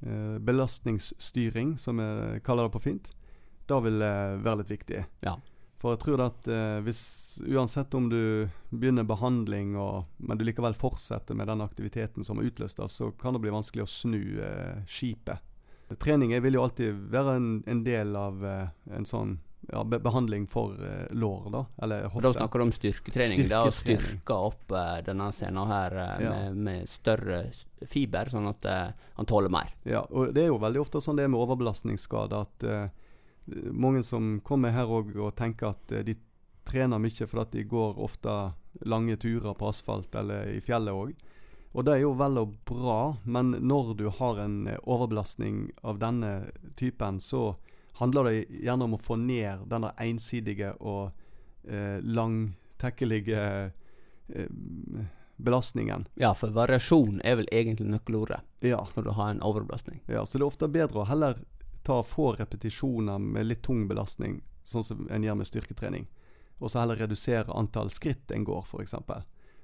Eh, 0.01 0.35
belastningsstyring, 0.43 1.77
som 1.77 2.01
vi 2.01 2.41
kaller 2.43 2.67
det 2.67 2.75
på 2.75 2.83
fint. 2.89 3.13
Det 3.69 3.79
vil 3.85 4.01
det 4.01 4.13
være 4.43 4.63
litt 4.63 4.73
viktig. 4.73 5.05
Ja. 5.23 5.37
For 5.79 5.95
jeg 5.95 6.03
tror 6.03 6.25
at 6.25 6.47
eh, 6.51 6.79
hvis 6.83 7.03
uansett 7.45 7.93
om 7.95 8.09
du 8.11 8.49
begynner 8.73 9.07
behandling, 9.07 9.77
og, 9.79 10.09
men 10.17 10.41
du 10.41 10.43
likevel 10.43 10.75
fortsetter 10.75 11.37
med 11.39 11.47
den 11.47 11.63
aktiviteten 11.63 12.27
som 12.27 12.41
har 12.41 12.49
utløst 12.49 12.81
det, 12.81 12.89
så 12.91 13.13
kan 13.15 13.37
det 13.37 13.45
bli 13.45 13.53
vanskelig 13.53 13.85
å 13.85 13.93
snu 13.93 14.23
skipet. 14.89 15.45
Trening 15.97 16.35
vil 16.43 16.53
jo 16.53 16.63
alltid 16.67 17.05
være 17.09 17.35
en, 17.39 17.63
en 17.65 17.83
del 17.83 18.15
av 18.15 18.43
eh, 18.45 18.67
en 18.93 19.05
sånn 19.09 19.39
ja, 19.69 19.83
be 19.85 19.99
behandling 20.01 20.47
for 20.49 20.77
uh, 20.81 21.03
lår, 21.11 21.49
da. 21.53 21.59
Eller 21.83 22.05
hofte. 22.07 22.23
Da 22.25 22.31
snakker 22.33 22.61
du 22.61 22.63
om 22.63 22.71
styrketrening. 22.73 23.43
Det 23.49 23.53
er 23.53 23.67
å 23.69 23.73
styrke 23.75 24.37
opp 24.49 24.71
uh, 24.73 24.95
denne 25.05 25.27
scenen 25.35 25.67
her 25.69 25.93
uh, 25.97 26.13
Ja. 26.23 26.31
med, 26.31 26.55
med 26.65 26.89
større 26.89 27.41
fiber, 27.87 28.29
sånn 28.31 28.47
at 28.49 28.65
eh, 28.65 28.87
han 29.15 29.27
tåler 29.29 29.51
mer. 29.53 29.71
Ja, 29.87 30.01
og 30.09 30.33
det 30.35 30.45
er 30.45 30.49
jo 30.51 30.57
veldig 30.61 30.81
ofte 30.81 31.01
sånn 31.03 31.19
det 31.19 31.27
er 31.27 31.31
med 31.31 31.41
overbelastningsskader, 31.43 32.47
at 32.47 32.65
eh, 32.65 33.61
mange 33.71 34.03
som 34.03 34.39
kommer 34.45 34.73
her 34.75 34.89
òg 34.89 35.13
og 35.17 35.35
tenker 35.39 35.71
at 35.73 35.93
eh, 35.95 36.03
de 36.07 36.17
trener 36.69 37.01
mye 37.01 37.27
fordi 37.27 37.61
de 37.61 37.69
går 37.69 37.99
ofte 38.03 38.33
lange 38.85 39.15
turer 39.21 39.55
på 39.57 39.69
asfalt 39.71 40.15
eller 40.19 40.51
i 40.53 40.59
fjellet 40.61 40.93
òg. 40.93 41.13
Og 41.71 41.85
det 41.85 41.93
er 41.93 42.01
jo 42.01 42.15
vel 42.17 42.39
og 42.41 42.55
bra, 42.65 43.17
men 43.29 43.51
når 43.69 43.93
du 43.99 44.07
har 44.09 44.39
en 44.41 44.67
eh, 44.67 44.79
overbelastning 44.89 45.67
av 45.85 45.99
denne 46.01 46.49
typen, 46.79 47.19
så 47.21 47.55
handler 47.99 48.23
det 48.29 48.63
gjerne 48.63 48.87
om 48.87 48.95
å 48.97 49.01
få 49.01 49.19
ned 49.21 49.67
den 49.69 49.85
der 49.85 50.01
ensidige 50.01 50.73
og 50.79 51.11
eh, 51.69 51.99
langtekkelige 52.01 53.43
eh, 54.33 54.49
belastningen. 55.37 56.07
Ja, 56.15 56.33
for 56.33 56.51
variasjon 56.55 57.21
er 57.23 57.39
vel 57.39 57.49
egentlig 57.51 57.87
nøkkelordet 57.93 58.41
Ja. 58.65 58.81
når 58.95 59.03
du 59.03 59.11
har 59.11 59.29
en 59.29 59.41
overbelastning. 59.45 60.01
Ja, 60.07 60.25
så 60.25 60.37
det 60.37 60.43
er 60.43 60.51
ofte 60.51 60.67
bedre 60.67 61.03
å 61.03 61.07
heller 61.07 61.37
ta 61.83 62.01
få 62.03 62.33
repetisjoner 62.35 63.19
med 63.19 63.45
litt 63.45 63.61
tung 63.63 63.87
belastning, 63.87 64.41
sånn 64.63 64.83
som 64.83 65.07
en 65.09 65.23
gjør 65.23 65.37
med 65.39 65.47
styrketrening. 65.47 66.07
Og 66.59 66.71
så 66.71 66.81
heller 66.81 66.99
redusere 66.99 67.55
antall 67.55 67.89
skritt 67.93 68.31
en 68.35 68.43
går, 68.43 68.65
f.eks. 68.67 68.95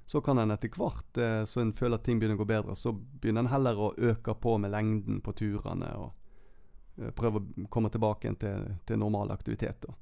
Så 0.06 0.20
kan 0.22 0.38
en 0.38 0.54
etter 0.54 0.70
hvert, 0.70 1.18
eh, 1.18 1.42
så 1.44 1.60
en 1.60 1.72
føler 1.74 1.98
at 1.98 2.04
ting 2.06 2.20
begynner 2.20 2.38
å 2.38 2.44
gå 2.44 2.48
bedre, 2.48 2.76
så 2.78 2.92
begynner 2.94 3.42
en 3.42 3.50
heller 3.50 3.80
å 3.80 3.94
øke 3.98 4.36
på 4.38 4.54
med 4.62 4.70
lengden 4.70 5.18
på 5.20 5.34
turene. 5.34 5.90
og 5.98 7.02
eh, 7.02 7.10
Prøve 7.10 7.42
å 7.42 7.68
komme 7.70 7.90
tilbake 7.90 8.28
igjen 8.28 8.38
til, 8.38 8.68
til 8.86 9.02
normal 9.02 9.34
aktivitet. 9.34 9.82
da. 9.82 9.96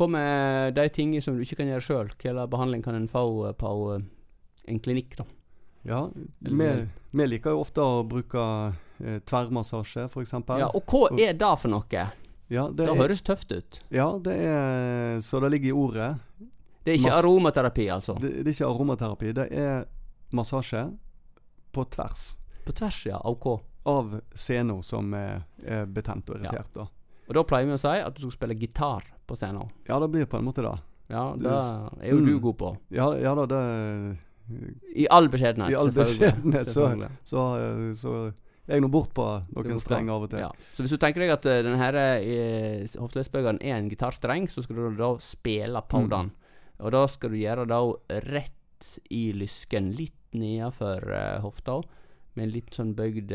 Hva 0.00 0.06
med 0.08 0.78
de 0.78 0.86
tingene 0.94 1.20
som 1.20 1.36
du 1.36 1.42
ikke 1.44 1.58
kan 1.60 1.68
gjøre 1.68 1.84
sjøl? 1.84 2.14
Slags 2.14 2.50
behandling 2.52 2.84
kan 2.86 2.96
en 2.96 3.10
få 3.10 3.24
eh, 3.50 3.56
på 3.58 3.74
en 4.70 4.80
klinikk, 4.80 5.18
da? 5.18 5.26
Ja, 5.82 6.00
vi, 6.38 7.26
liker 7.26 7.54
jo 7.56 7.62
ofte 7.64 7.82
å 7.84 8.02
bruke 8.04 8.40
eh, 9.00 9.18
tverrmassasje, 9.26 10.06
f.eks. 10.10 10.34
Ja, 10.60 10.68
og 10.68 10.92
hva 10.92 11.08
er 11.16 11.36
det 11.40 11.52
for 11.58 11.72
noe? 11.72 12.06
ja, 12.50 12.66
det 12.68 12.86
Det 12.86 12.96
høres 12.98 13.22
tøft 13.24 13.52
ut. 13.52 13.80
ja, 13.88 14.12
det 14.18 14.36
er 14.44 15.20
Så 15.24 15.40
det 15.40 15.50
ligger 15.56 15.68
i 15.68 15.72
ordet. 15.72 16.10
Det 16.84 16.92
er 16.92 16.98
ikke 16.98 17.16
aromaterapi, 17.20 17.88
altså. 17.92 18.14
Det, 18.20 18.30
det 18.40 18.46
er 18.46 18.54
ikke 18.54 18.68
aromaterapi, 18.70 19.32
det 19.36 19.48
er 19.52 19.82
massasje 20.32 20.84
på 21.72 21.84
tvers 21.92 22.36
På 22.64 22.72
tvers, 22.72 23.06
ja. 23.06 23.18
OK. 23.24 23.60
av 23.90 24.20
scener 24.36 24.82
som 24.84 25.14
er, 25.16 25.44
er 25.64 25.86
betent 25.86 26.28
og 26.30 26.36
Ja. 26.36 26.50
irritert. 26.50 26.72
da. 26.74 26.86
Og 27.28 27.34
da 27.34 27.42
pleier 27.44 27.66
vi 27.66 27.72
å 27.72 27.80
si 27.80 27.88
at 27.88 28.14
du 28.14 28.20
skal 28.20 28.32
spille 28.36 28.58
gitar 28.58 29.06
på 29.26 29.36
scenen. 29.38 29.70
Ja, 29.88 29.98
det 30.02 30.10
blir 30.10 30.26
på 30.26 30.38
en 30.38 30.44
måte 30.44 30.62
det. 30.62 30.74
Ja, 31.10 31.34
det 31.36 31.50
er 31.50 32.10
jo 32.10 32.20
du 32.20 32.34
mm. 32.36 32.40
god 32.40 32.56
på. 32.58 32.76
Ja, 32.94 33.06
ja 33.18 33.34
da, 33.34 33.46
det 33.46 34.18
I 34.94 35.06
all 35.10 35.28
beskjedenhet. 35.30 35.72
I 35.72 35.78
all 35.78 35.90
selvfølgelig. 35.92 36.18
beskjedenhet, 36.18 36.68
så- 36.68 36.88
Selvfølgelig. 36.88 37.10
Så, 37.24 37.44
så, 37.94 38.32
så 38.36 38.72
er 38.72 38.78
jeg 38.78 38.82
nå 38.84 38.90
bort 38.92 39.14
på 39.14 39.26
noen 39.56 39.80
strenger 39.82 40.14
av 40.14 40.26
og 40.26 40.30
til. 40.30 40.42
Ja. 40.44 40.50
Så 40.74 40.84
hvis 40.84 40.92
du 40.94 40.98
tenker 41.02 41.24
deg 41.24 41.32
at 41.34 41.46
uh, 41.46 41.56
denne 41.64 41.78
her 41.80 41.96
uh, 41.96 43.56
er 43.58 43.74
en 43.74 43.88
gitarstreng, 43.90 44.46
så 44.50 44.62
skal 44.62 44.76
du 44.76 44.96
da 45.00 45.16
spille 45.18 45.82
på 45.88 46.04
Mm. 46.04 46.30
Og 46.80 46.94
da 46.94 47.04
skal 47.10 47.34
du 47.34 47.40
gjøre 47.40 47.66
det 47.68 48.20
rett 48.30 48.90
i 49.12 49.30
lysken, 49.36 49.92
litt 49.96 50.16
nedenfor 50.36 51.04
uh, 51.10 51.40
hofta, 51.44 51.80
med 52.38 52.52
litt 52.54 52.70
sånn 52.76 52.94
bøyd, 52.96 53.32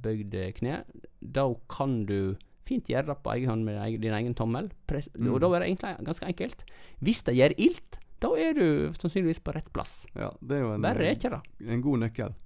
bøyd 0.00 0.36
kne. 0.56 0.84
Da 1.20 1.48
kan 1.68 2.04
du 2.06 2.36
fint 2.70 2.90
gjøre 2.90 3.10
det 3.10 3.16
på 3.24 3.32
egen 3.34 3.50
hånd 3.50 3.66
med 3.66 3.80
din 4.02 4.14
egen, 4.14 4.36
tommel. 4.38 4.70
Press, 4.86 5.10
Mm. 5.16 5.32
Og 5.34 5.40
da 5.42 5.50
er 5.56 5.64
det 5.64 5.70
egentlig 5.72 6.06
ganske 6.06 6.28
enkelt. 6.30 6.62
Hvis 7.02 7.22
det 7.26 7.34
gjør 7.34 7.56
ilt, 7.58 7.98
da 8.22 8.30
er 8.36 8.54
du 8.54 8.92
sannsynligvis 9.00 9.42
på 9.42 9.54
rett 9.56 9.72
plass. 9.74 10.04
Ja, 10.14 10.30
det 10.40 10.58
er 10.58 10.62
jo 10.62 10.72
en, 10.76 10.84
Verre 10.84 11.08
er 11.08 11.18
ikke 11.18 11.32
det. 11.34 11.40
en 11.66 11.82
god 11.82 12.04
nøkkel. 12.04 12.36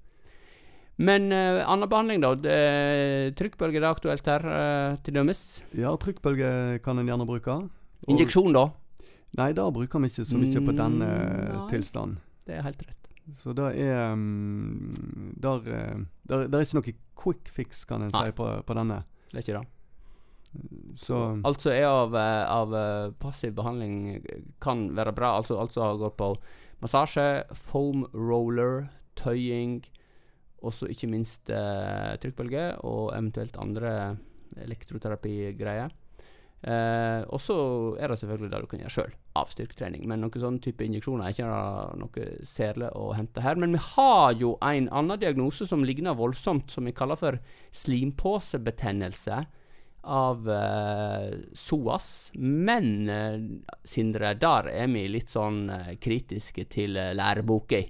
Men 0.96 1.32
uh, 1.34 1.60
annen 1.66 1.90
behandling, 1.90 2.22
da? 2.22 2.34
Det, 2.38 2.58
trykkbølge 3.38 3.80
er 3.82 3.88
aktuelt 3.90 4.26
her, 4.30 4.44
uh, 4.46 4.96
til 5.02 5.16
dømes. 5.18 5.40
Ja, 5.74 5.90
trykkbølge 5.98 6.80
kan 6.84 6.98
en 6.98 7.10
gjerne 7.10 7.26
bruke. 7.26 7.58
Injeksjon, 8.06 8.54
da? 8.54 8.68
Nei, 9.36 9.52
da 9.52 9.68
bruker 9.74 9.98
vi 10.04 10.08
ikke 10.12 10.24
så 10.28 10.38
mye 10.38 10.60
på 10.62 10.74
denne 10.78 11.06
Mm, 11.08 11.54
nei. 11.58 11.68
tilstanden. 11.72 12.18
Det 12.46 12.54
er 12.58 12.62
helt 12.62 12.82
rett. 12.86 13.08
Så 13.40 13.54
det 13.56 13.70
er 13.80 14.12
um, 14.12 15.32
der, 15.40 15.62
eh, 15.66 15.96
der, 16.28 16.46
der 16.48 16.58
er 16.60 16.66
ikke 16.66 16.76
noe 16.78 16.94
quick 17.16 17.48
fix, 17.48 17.84
kan 17.88 18.02
en 18.04 18.10
Nei. 18.12 18.26
si, 18.28 18.32
på, 18.36 18.48
på 18.68 18.74
denne. 18.76 19.00
Det 19.32 19.38
er 19.40 19.42
ikke 19.46 19.60
det. 19.60 19.68
Så 21.00 21.40
Altså 21.42 21.72
er 21.72 21.86
av, 21.88 22.14
eh, 22.14 22.44
av 22.46 22.74
eh, 22.78 23.10
passiv 23.18 23.54
behandling 23.56 23.96
eh, 24.20 24.42
kan 24.60 24.90
være 24.94 25.14
bra. 25.16 25.32
Altså, 25.40 25.56
altså 25.58 25.96
går 25.98 26.12
på 26.20 26.28
massasje, 26.84 27.44
foam 27.54 28.04
roller, 28.14 28.90
tøying, 29.16 29.80
også 30.62 30.86
ikke 30.92 31.08
minst 31.10 31.48
eh, 31.50 32.14
trykkbølge, 32.22 32.68
og 32.84 33.10
eventuelt 33.16 33.56
andre 33.58 34.16
elektroterapigreier. 34.56 35.90
Eh, 36.64 37.22
og 37.28 37.42
så 37.44 37.56
er 38.00 38.08
det 38.08 38.16
selvfølgelig 38.22 38.50
det 38.54 38.60
du 38.62 38.68
kan 38.70 38.80
gjøre 38.80 38.94
sjøl, 38.94 39.10
av 39.36 39.50
styrketrening. 39.52 40.06
Men 40.08 40.22
noen 40.24 40.40
sånn 40.40 40.60
type 40.64 40.86
injeksjoner 40.86 41.26
er 41.26 41.34
ikke 41.34 41.48
noe 42.00 42.28
særlig 42.48 42.88
å 42.96 43.10
hente 43.18 43.44
her. 43.44 43.60
Men 43.60 43.76
vi 43.76 43.82
har 43.90 44.38
jo 44.40 44.54
en 44.64 44.88
annen 44.88 45.20
diagnose 45.20 45.68
som 45.68 45.84
ligner 45.84 46.16
voldsomt, 46.16 46.72
som 46.72 46.88
vi 46.88 46.96
kaller 46.96 47.20
for 47.20 47.40
slimposebetennelse 47.84 49.42
av 50.04 50.48
eh, 50.50 51.28
SOAS. 51.52 52.08
Men 52.40 53.10
eh, 53.12 53.36
Sindre, 53.84 54.32
der 54.40 54.70
er 54.72 54.88
vi 54.92 55.04
litt 55.12 55.32
sånn 55.32 55.68
eh, 55.72 55.92
kritiske 56.00 56.64
til 56.72 56.96
eh, 57.00 57.12
læreboka. 57.16 57.82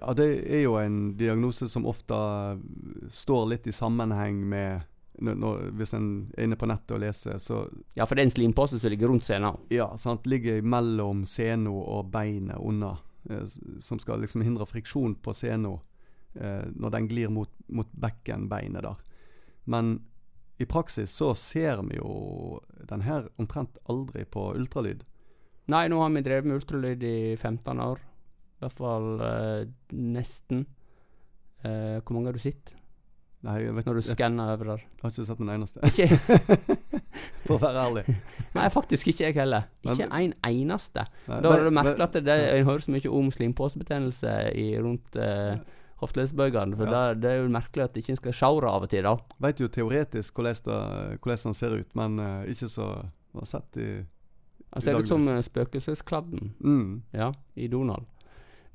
ja, 0.00 0.12
det 0.16 0.28
er 0.44 0.64
jo 0.64 0.76
en 0.80 1.16
diagnose 1.16 1.68
som 1.68 1.88
ofte 1.88 2.20
står 3.12 3.50
litt 3.54 3.66
i 3.66 3.76
sammenheng 3.76 4.44
med 4.48 4.89
når, 5.20 5.70
Hvis 5.76 5.94
en 5.94 6.08
er 6.36 6.46
inne 6.48 6.56
på 6.56 6.68
nettet 6.70 6.96
og 6.96 7.02
leser, 7.04 7.38
så 7.38 7.62
Ja, 7.94 8.06
for 8.06 8.16
det 8.16 8.24
er 8.24 8.30
en 8.30 8.34
slimpose 8.34 8.80
som 8.80 8.92
ligger 8.92 9.08
rundt 9.08 9.26
scenen. 9.28 9.58
Ja, 9.72 9.90
sant. 9.96 10.26
Ligger 10.26 10.62
mellom 10.62 11.24
scenen 11.28 11.68
og 11.70 12.10
beinet 12.12 12.58
unna. 12.58 12.96
Eh, 13.30 13.46
som 13.80 14.00
skal 14.00 14.20
liksom 14.20 14.42
hindre 14.42 14.66
friksjon 14.66 15.14
på 15.20 15.34
scenen 15.36 15.78
eh, 16.34 16.66
når 16.72 16.96
den 16.96 17.08
glir 17.10 17.32
mot, 17.32 17.52
mot 17.68 17.90
bekkenbeinet 17.92 18.86
der. 18.86 18.96
Men 19.64 19.98
i 20.60 20.66
praksis 20.66 21.12
så 21.16 21.34
ser 21.34 21.80
vi 21.88 21.96
jo 21.96 22.60
den 22.88 23.04
her 23.06 23.28
omtrent 23.40 23.78
aldri 23.88 24.26
på 24.28 24.50
ultralyd. 24.56 25.06
Nei, 25.70 25.86
nå 25.88 26.00
har 26.02 26.10
vi 26.12 26.24
drevet 26.26 26.48
med 26.48 26.58
ultralyd 26.58 27.04
i 27.06 27.36
15 27.36 27.80
år. 27.80 28.00
I 28.00 28.64
hvert 28.64 28.76
fall 28.76 29.08
eh, 29.24 29.70
nesten. 29.96 30.66
Eh, 31.64 32.00
hvor 32.00 32.16
mange 32.16 32.28
har 32.28 32.36
du 32.36 32.42
sett 32.42 32.72
Nei, 33.40 33.56
jeg, 33.62 33.72
vet, 33.72 33.86
når 33.88 33.96
du 33.96 34.04
skanner 34.04 34.50
over 34.52 34.68
der? 34.74 34.82
Jeg 34.84 35.00
har 35.00 35.12
ikke 35.14 35.24
sett 35.24 35.38
en 35.40 35.52
eneste. 35.54 35.90
For 37.46 37.56
å 37.56 37.60
være 37.62 37.84
ærlig. 37.86 38.02
nei, 38.56 38.66
faktisk 38.72 39.08
ikke 39.08 39.24
jeg 39.24 39.36
heller. 39.38 39.70
Ikke 39.86 40.08
en 40.12 40.34
eneste. 40.44 41.06
Nei, 41.24 41.38
Da 41.40 41.52
har 41.54 41.64
du 41.64 41.72
merket 41.72 42.04
at 42.04 42.18
det, 42.26 42.36
en 42.58 42.68
hører 42.68 42.84
så 42.84 42.92
mye 42.92 43.12
om 43.20 43.30
slimposebetennelse 43.32 44.34
rundt 44.84 45.16
eh, 45.16 45.62
hofteleddsbøygene. 46.04 46.76
For 46.76 46.84
Ja. 46.84 47.08
det, 47.14 47.22
det 47.22 47.30
er 47.30 47.40
jo 47.40 47.48
merkelig 47.56 47.88
at 47.88 47.96
ikke 47.96 48.12
en 48.12 48.20
skal 48.20 48.36
se 48.42 48.52
det 48.60 48.70
av 48.74 48.84
og 48.84 48.92
til, 48.92 49.08
da. 49.08 49.16
Vet 49.48 49.64
jo 49.64 49.72
teoretisk 49.72 50.36
hvordan, 50.36 51.18
den 51.44 51.54
ser 51.54 51.80
ut, 51.80 51.96
men 51.96 52.20
uh, 52.20 52.44
ikke 52.44 52.68
så 52.68 52.92
har 53.34 53.48
sett 53.48 53.76
i 53.80 53.90
Han 54.74 54.82
ser 54.84 55.00
ut 55.00 55.08
som 55.08 55.24
uh, 55.28 55.40
spøkelseskladden 55.40 56.52
mm. 56.60 57.02
ja, 57.16 57.32
i 57.56 57.68
Donald. 57.68 58.04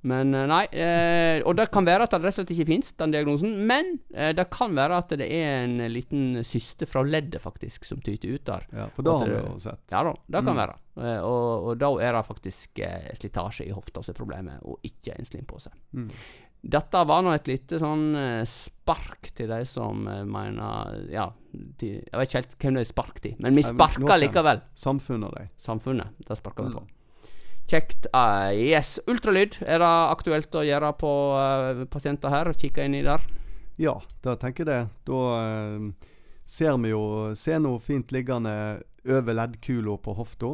Men 0.05 0.35
eh, 0.38 0.45
nei, 0.51 0.63
eh, 0.69 1.39
og 1.50 1.55
det 1.57 1.65
kan 1.74 1.85
være 1.88 2.05
at 2.05 2.12
det 2.13 2.19
rett 2.21 2.35
og 2.35 2.38
slett 2.43 2.51
ikke 2.53 2.67
finnes, 2.69 2.91
den 3.00 3.13
diagnosen. 3.15 3.55
Men 3.65 3.95
eh, 4.13 4.33
det 4.38 4.45
kan 4.53 4.75
være 4.77 5.00
at 5.01 5.09
det 5.17 5.25
er 5.33 5.63
en 5.63 5.79
liten 5.89 6.43
syste 6.45 6.85
fra 6.85 7.01
leddet, 7.01 7.41
faktisk, 7.41 7.88
som 7.89 8.01
tyter 8.05 8.35
ut 8.38 8.45
der. 8.45 8.67
Ja, 8.75 8.88
for 8.93 9.07
da 9.07 9.17
har 9.24 9.31
vi 9.33 9.39
jo 9.39 9.55
sett. 9.65 9.81
Ja 9.91 10.03
da, 10.05 10.13
det 10.27 10.43
kan 10.45 10.53
Mm. 10.53 10.62
være. 10.62 10.75
Eh, 11.01 11.19
og, 11.25 11.69
og 11.71 11.77
da 11.81 11.89
er 12.05 12.13
det 12.19 12.25
faktisk 12.29 12.79
eh, 12.85 13.09
slitasje 13.17 13.65
i 13.65 13.74
hofta 13.74 14.03
som 14.05 14.13
er 14.13 14.19
problemet, 14.21 14.59
og 14.63 14.77
ikke 14.85 15.17
en 15.17 15.25
slimpose. 15.25 15.74
Mm. 15.97 16.09
Dette 16.65 17.01
var 17.05 17.21
nå 17.21 17.29
et 17.35 17.45
lite 17.50 17.77
sånn 17.77 18.05
eh, 18.17 18.43
spark 18.50 19.27
til 19.38 19.50
de 19.51 19.59
som 19.69 20.00
mener 20.05 20.95
Ja, 21.13 21.27
til, 21.77 22.00
jeg 22.01 22.13
vet 22.17 22.29
ikke 22.29 22.39
helt 22.39 22.55
hvem 22.63 22.77
det 22.79 22.85
er 22.85 22.89
spark 22.93 23.19
til, 23.21 23.35
men 23.41 23.57
vi 23.57 23.65
sparker 23.65 24.17
likevel. 24.21 24.62
Samfunnet 24.77 25.33
dem. 25.38 25.50
Samfunnet. 25.62 26.13
Det 26.25 26.38
sparker 26.39 26.63
vi 26.69 26.69
Mm. 26.74 26.77
på. 26.79 26.88
Kjekt. 27.65 28.05
Uh, 28.13 28.53
yes. 28.53 29.00
Ultralyd, 29.10 29.57
er 29.65 29.81
det 29.81 29.93
aktuelt 30.12 30.53
å 30.53 30.62
gjøre 30.65 30.91
på 31.01 31.12
uh, 31.34 31.86
pasienter 31.89 32.29
her? 32.29 32.50
og 32.51 32.60
Kikke 32.62 32.86
inn 32.86 32.98
i 33.00 33.05
der? 33.05 33.24
Ja, 33.81 33.98
da 34.22 34.36
tenker 34.39 34.63
jeg 34.63 34.69
det. 34.69 34.81
Da 35.10 35.22
uh, 35.34 36.12
ser 36.45 36.77
vi 36.84 36.93
jo 36.93 37.34
sena 37.38 37.74
fint 37.81 38.13
liggende 38.13 38.53
over 39.05 39.38
leddkula 39.38 39.98
på 39.98 40.13
hofta. 40.17 40.51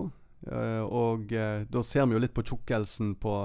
eh, 0.52 0.82
og 0.82 1.32
da 1.70 1.84
ser 1.84 2.08
vi 2.08 2.16
jo 2.16 2.20
litt 2.20 2.34
på 2.34 2.44
tjukkelsen 2.44 3.14
på, 3.22 3.36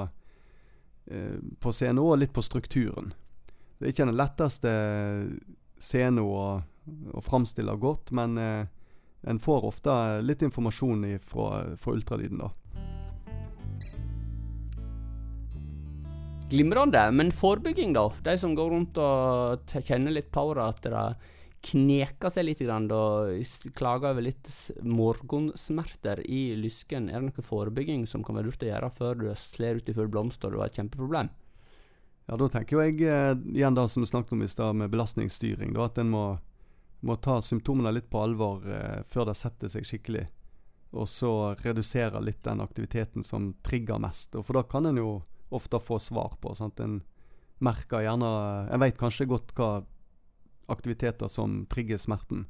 på 1.61 1.73
CNO, 1.79 2.07
og 2.11 2.19
litt 2.19 2.33
på 2.35 2.43
strukturen. 2.43 3.13
Det 3.79 3.87
er 3.87 3.93
ikke 3.93 4.07
den 4.09 4.19
letteste 4.19 4.73
CNO 5.79 6.27
å, 6.27 6.47
å 7.15 7.23
framstille 7.23 7.77
godt, 7.79 8.11
men 8.11 8.39
en 8.39 9.43
får 9.43 9.69
ofte 9.71 9.97
litt 10.27 10.43
informasjon 10.43 11.07
fra 11.23 11.63
ultralyden, 11.95 12.43
da. 12.43 12.51
Glimrende. 16.51 17.11
Men 17.13 17.33
forebygging, 17.33 17.93
da? 17.93 18.13
De 18.23 18.39
som 18.39 18.55
går 18.55 18.71
rundt 18.71 18.99
og 19.03 19.73
kjenner 19.83 20.15
litt 20.15 20.29
power, 20.31 20.61
at 20.63 20.85
det 20.87 21.07
kneker 21.67 22.31
seg 22.31 22.47
litt 22.47 22.63
grann, 22.63 22.87
og 22.95 23.73
klager 23.75 24.15
over 24.15 24.23
litt 24.29 24.51
morgensmerter 24.87 26.23
i 26.23 26.55
lysken. 26.55 27.09
Er 27.11 27.19
det 27.19 27.33
noe 27.33 27.49
forebygging 27.49 28.07
som 28.07 28.23
kan 28.23 28.39
være 28.39 28.53
lurt 28.53 28.63
å 28.63 28.71
gjøre 28.71 28.93
før 28.95 29.19
du 29.25 29.27
slår 29.35 29.83
ut 29.83 29.91
i 29.91 29.97
full 29.97 30.13
blomst 30.13 30.47
og 30.47 30.55
du 30.55 30.61
har 30.61 30.71
et 30.71 30.79
kjempeproblem? 30.79 31.33
Ja, 32.27 32.39
da 32.39 32.49
tenker 32.51 32.77
jo 32.77 32.85
jeg 32.85 33.03
eh, 33.07 33.35
igjen 33.55 33.75
det 33.75 33.89
som 33.91 34.03
vi 34.03 34.11
snakket 34.11 34.39
om 34.39 34.47
i 34.47 34.51
stad, 34.51 34.79
med 34.79 34.95
belastningsstyring. 34.95 35.75
Da, 35.75 35.91
at 35.91 35.99
en 35.99 36.15
må, 36.15 36.27
må 37.07 37.19
ta 37.23 37.41
symptomene 37.43 37.91
litt 37.95 38.11
på 38.11 38.23
alvor 38.23 38.67
eh, 38.71 39.01
før 39.07 39.33
det 39.33 39.39
setter 39.39 39.71
seg 39.71 39.87
skikkelig. 39.87 40.29
Og 40.95 41.11
så 41.11 41.57
redusere 41.59 42.23
litt 42.23 42.45
den 42.47 42.63
aktiviteten 42.63 43.27
som 43.27 43.57
trigger 43.67 43.99
mest. 43.99 44.39
Og 44.39 44.47
for 44.47 44.59
da 44.59 44.69
kan 44.71 44.87
en 44.87 45.03
jo 45.03 45.17
ofte 45.55 45.81
få 45.81 45.99
svar 46.03 46.37
på. 46.41 46.55
Sant? 46.55 46.81
En 46.81 47.01
merker 47.59 48.05
gjerne 48.05 48.31
En 48.73 48.81
vet 48.83 48.99
kanskje 48.99 49.29
godt 49.31 49.55
hva 49.57 49.85
aktiviteter 50.69 51.29
som 51.31 51.65
trigger 51.71 51.99
smerten, 51.99 52.47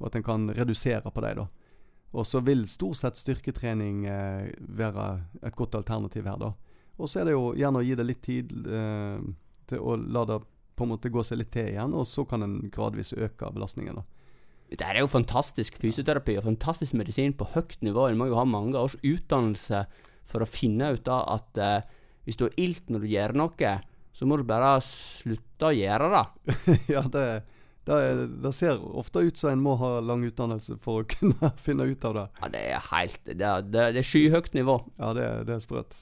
og 0.00 0.08
at 0.08 0.16
en 0.18 0.26
kan 0.26 0.48
redusere 0.50 1.10
på 1.10 1.20
dem. 1.22 1.36
da. 1.36 1.46
Og 2.14 2.26
så 2.26 2.40
vil 2.40 2.66
stort 2.68 2.98
sett 2.98 3.18
styrketrening 3.18 4.06
eh, 4.06 4.50
være 4.58 5.06
et 5.42 5.54
godt 5.54 5.74
alternativ 5.74 6.26
her, 6.26 6.38
da. 6.38 6.52
Og 6.98 7.08
så 7.10 7.20
er 7.20 7.24
det 7.28 7.34
jo 7.34 7.54
gjerne 7.58 7.80
å 7.80 7.86
gi 7.86 7.94
det 7.98 8.06
litt 8.06 8.22
tid 8.22 8.52
eh, 8.66 9.22
til 9.70 9.80
å 9.82 9.96
la 9.96 10.24
det 10.30 10.40
på 10.74 10.86
en 10.86 10.92
måte 10.94 11.10
gå 11.10 11.22
seg 11.26 11.40
litt 11.40 11.52
til 11.54 11.70
igjen, 11.70 11.94
og 11.94 12.06
så 12.06 12.24
kan 12.26 12.42
en 12.42 12.58
gradvis 12.74 13.14
øke 13.14 13.50
belastningen. 13.54 14.00
da. 14.00 14.04
Det 14.74 14.86
er 14.86 14.98
jo 14.98 15.10
fantastisk 15.10 15.76
fysioterapi 15.78 16.38
og 16.38 16.48
fantastisk 16.48 16.96
medisin 16.98 17.34
på 17.38 17.46
høyt 17.54 17.76
nivå. 17.84 18.08
En 18.08 18.18
må 18.18 18.26
jo 18.30 18.38
ha 18.38 18.46
mange 18.48 18.78
års 18.78 18.96
utdannelse 19.02 19.84
for 20.26 20.42
å 20.42 20.48
finne 20.48 20.94
ut 20.96 21.10
av 21.10 21.28
at 21.36 21.60
eh, 21.62 22.00
hvis 22.24 22.38
du 22.40 22.46
har 22.46 22.56
ilt 22.60 22.88
når 22.92 23.04
du 23.04 23.10
gjør 23.12 23.36
noe, 23.36 23.74
så 24.14 24.28
må 24.28 24.38
du 24.38 24.46
bare 24.46 24.78
slutte 24.86 25.68
å 25.68 25.74
gjøre 25.74 26.08
det. 26.12 26.24
ja, 26.94 27.02
det, 27.10 27.26
det, 27.84 27.98
det 28.44 28.52
ser 28.56 28.80
ofte 28.96 29.24
ut 29.26 29.40
som 29.40 29.52
en 29.52 29.64
må 29.64 29.74
ha 29.80 29.98
lang 30.00 30.24
utdannelse 30.24 30.78
for 30.82 31.02
å 31.02 31.08
kunne 31.14 31.52
finne 31.60 31.88
ut 31.90 32.06
av 32.08 32.16
det. 32.18 32.26
Ja, 32.40 32.50
det 32.54 32.64
er 32.70 32.88
helt 32.92 33.20
Det, 33.28 33.52
det, 33.74 33.86
er 33.90 34.10
skyhøyt 34.10 34.56
nivå. 34.56 34.80
Ja, 35.00 35.12
det, 35.16 35.28
det 35.50 35.58
er 35.58 35.64
sprøtt. 35.64 35.98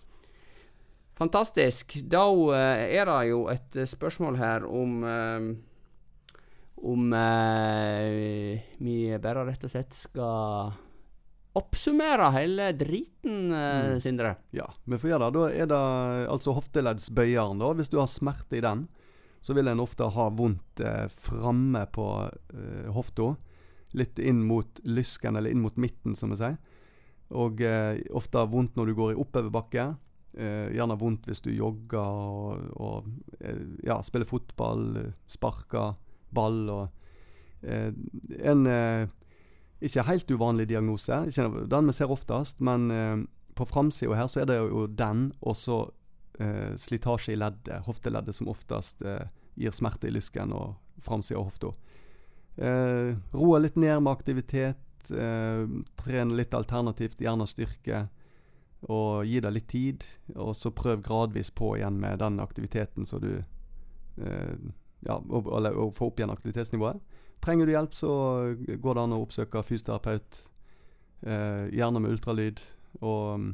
Fantastisk. 1.19 1.99
Da 2.11 2.25
eh, 2.57 2.87
er 3.01 3.11
det 3.11 3.19
jo 3.31 3.45
et 3.53 3.77
spørsmål 3.89 4.41
her 4.41 4.65
om 4.67 5.05
eh, 5.07 5.53
Om 6.83 7.13
eh, 7.15 8.63
vi 8.83 8.95
bare 9.23 9.45
rett 9.47 9.63
og 9.69 9.71
slett 9.71 9.95
skal 9.95 10.73
oppsummere 11.59 12.31
hele 12.33 12.71
driten, 12.73 13.53
eh, 13.53 13.93
Mm. 13.93 14.01
Sindre. 14.01 14.37
Ja, 14.57 14.67
vi 14.85 14.97
får 14.99 15.11
gjøre 15.11 15.31
det. 15.31 15.33
Da 15.39 15.49
er 15.63 15.67
det 15.67 16.29
altså 16.33 16.55
hofteleddsbøyeren, 16.57 17.59
da. 17.61 17.73
Hvis 17.75 17.91
du 17.93 17.99
har 17.99 18.07
smerte 18.09 18.57
i 18.57 18.61
den, 18.65 18.87
så 19.43 19.55
vil 19.55 19.69
en 19.69 19.81
ofte 19.81 20.07
ha 20.15 20.29
vondt 20.31 20.81
eh, 20.81 21.09
framme 21.09 21.87
på 21.93 22.07
eh, 22.55 22.91
hofta. 22.93 23.35
Litt 23.93 24.19
inn 24.19 24.45
mot 24.49 24.81
lysken, 24.85 25.37
eller 25.37 25.51
inn 25.51 25.61
mot 25.61 25.77
midten, 25.77 26.15
som 26.17 26.31
vi 26.31 26.37
sier. 26.41 26.57
Og 27.33 27.61
eh, 27.61 28.01
ofte 28.13 28.47
vondt 28.49 28.77
når 28.77 28.87
du 28.87 28.95
går 28.95 29.13
i 29.13 29.21
oppoverbakke. 29.21 29.97
Eh, 30.33 30.71
gjerne 30.73 30.97
vondt 30.97 31.27
hvis 31.29 31.43
du 31.45 31.51
jogger 31.53 31.99
og, 32.01 32.71
og 32.81 33.09
eh, 33.45 33.59
ja, 33.85 33.99
spiller 34.03 34.25
fotball, 34.29 34.97
eh, 34.97 35.13
sparker 35.29 35.95
ball 36.33 36.63
og 36.71 36.89
En 37.63 38.67
ikke 39.83 40.07
helt 40.07 40.31
uvanlig 40.31 40.69
diagnose, 40.71 41.25
ikke 41.29 41.49
den 41.71 41.91
vi 41.91 41.97
ser 41.97 42.13
oftest, 42.15 42.61
men 42.63 42.91
eh, 42.95 43.17
på 43.59 43.67
framsida 43.69 44.17
her 44.17 44.31
så 44.31 44.43
er 44.43 44.51
det 44.51 44.59
jo 44.61 44.87
den, 44.87 45.31
og 45.41 45.57
så 45.59 45.79
eh, 46.41 46.75
slitasje 46.79 47.35
i 47.35 47.41
leddet, 47.41 47.83
hofteleddet, 47.87 48.37
som 48.37 48.51
oftest 48.53 49.03
eh, 49.03 49.27
gir 49.61 49.75
smerte 49.77 50.09
i 50.09 50.15
lysken 50.15 50.55
og 50.57 50.79
framsida 51.03 51.41
av 51.41 51.51
hofta. 51.51 51.73
Eh, 52.57 53.13
roe 53.33 53.61
litt 53.61 53.77
ned 53.77 54.03
med 54.03 54.13
aktivitet. 54.13 55.11
Eh, 55.11 55.65
trene 55.99 56.37
litt 56.37 56.55
alternativt, 56.55 57.21
gjerne 57.21 57.49
styrke. 57.49 58.07
Og 58.91 59.27
gi 59.29 59.41
det 59.41 59.53
litt 59.55 59.69
tid. 59.71 60.07
Og 60.35 60.55
så 60.59 60.73
prøv 60.75 61.05
gradvis 61.07 61.53
på 61.55 61.77
igjen 61.79 62.01
med 62.03 62.21
den 62.23 62.41
aktiviteten 62.43 63.09
som 63.09 63.23
du 63.23 63.35
eh, 63.39 64.55
Ja, 65.07 65.19
og, 65.19 65.51
eller 65.57 65.77
å 65.79 65.91
få 65.95 66.11
opp 66.11 66.21
igjen 66.21 66.33
aktivitetsnivået. 66.33 67.01
Trenger 67.43 67.67
du 67.67 67.75
hjelp, 67.75 67.95
så 67.99 68.13
går 68.79 68.95
det 68.95 69.03
an 69.03 69.15
å 69.17 69.23
oppsøke 69.25 69.65
fysioterapeut. 69.67 70.43
Eh, 71.23 71.69
gjerne 71.75 72.03
med 72.03 72.15
ultralyd. 72.15 72.63
Og 73.03 73.49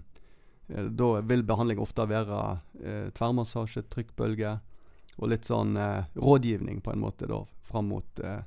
eh, 0.69 0.89
da 0.93 1.11
vil 1.25 1.45
behandling 1.49 1.81
ofte 1.81 2.07
være 2.09 2.41
eh, 2.83 3.07
tverrmassasje, 3.17 3.87
trykkbølge 3.93 4.59
og 5.19 5.33
litt 5.33 5.49
sånn 5.49 5.77
eh, 5.81 6.09
rådgivning 6.21 6.83
på 6.85 6.95
en 6.95 7.03
måte 7.03 7.29
da, 7.31 7.43
fram 7.69 7.91
mot 7.93 8.25
eh, 8.25 8.43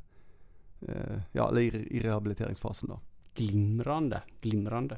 eh, 0.87 1.17
Ja, 1.33 1.49
eller 1.49 1.61
i, 1.61 1.85
i 1.97 2.03
rehabiliteringsfasen, 2.05 2.93
da. 2.93 2.99
Glimrende. 3.35 4.21
Glimrende. 4.41 4.97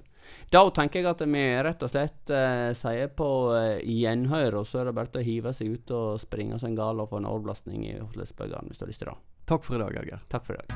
Da 0.50 0.64
tenker 0.72 1.02
jeg 1.02 1.10
at 1.12 1.22
vi 1.28 1.44
rett 1.66 1.84
og 1.84 1.92
slett 1.92 2.32
eh, 2.34 2.72
sier 2.78 3.12
på 3.14 3.28
eh, 3.58 3.84
gjenhør, 3.84 4.62
og 4.62 4.68
så 4.70 4.82
er 4.82 4.90
det 4.90 4.96
bare 4.98 5.12
til 5.14 5.22
å 5.22 5.28
hive 5.28 5.54
seg 5.54 5.76
ut 5.76 5.94
og 5.98 6.22
springe 6.22 6.60
seg 6.62 6.78
gal 6.80 7.02
og 7.04 7.12
få 7.12 7.20
en 7.20 7.30
overbelastning 7.30 7.86
i 7.90 7.98
hofteleddsbøygene 8.00 8.72
hvis 8.72 8.80
du 8.80 8.86
har 8.86 8.94
lyst 8.94 9.04
til 9.04 9.12
det. 9.12 9.18
Takk 9.52 9.68
for 9.68 9.78
i 9.78 9.84
dag, 9.84 10.00
Geir. 10.00 10.24
Takk 10.32 10.48
for 10.48 10.56
i 10.56 10.64
dag. 10.64 10.70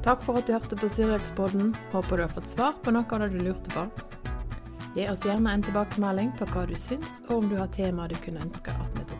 Takk 0.00 0.22
for 0.24 0.40
at 0.40 0.48
du 0.48 0.54
hørte 0.56 0.76
på 0.80 0.88
Syriakspodden. 0.88 1.74
Håper 1.92 2.16
du 2.16 2.24
har 2.24 2.32
fått 2.32 2.48
svar 2.48 2.78
på 2.82 2.92
noe 2.96 3.04
av 3.04 3.26
det 3.26 3.34
du 3.36 3.44
lurte 3.44 3.74
på. 3.74 3.84
Gi 4.96 5.04
oss 5.12 5.22
gjerne 5.28 5.52
en 5.54 5.62
tilbakemelding 5.62 6.32
på 6.38 6.48
hva 6.50 6.64
du 6.66 6.74
syns, 6.74 7.20
og 7.28 7.44
om 7.44 7.50
du 7.52 7.60
har 7.60 7.70
temaer 7.76 8.10
du 8.10 8.18
kunne 8.24 8.42
ønske 8.42 8.74
at 8.74 8.96
vi 8.96 9.04
tok 9.06 9.19